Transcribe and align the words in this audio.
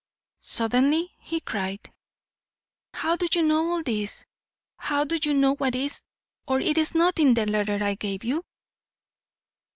Suddenly 0.39 1.15
he 1.19 1.39
cried: 1.41 1.93
"How 2.95 3.15
do 3.15 3.27
you 3.31 3.43
know 3.43 3.67
all 3.69 3.83
this? 3.83 4.25
How 4.77 5.03
do 5.03 5.19
you 5.21 5.31
know 5.35 5.53
what 5.53 5.75
is 5.75 6.05
or 6.47 6.59
is 6.59 6.95
not 6.95 7.19
in 7.19 7.35
the 7.35 7.45
letter 7.45 7.83
I 7.83 7.93
gave 7.93 8.23
you?" 8.23 8.43